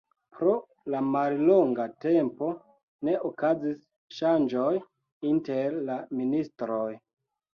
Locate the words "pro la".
0.35-1.01